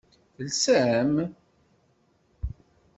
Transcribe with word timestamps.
Telsam? 0.35 1.11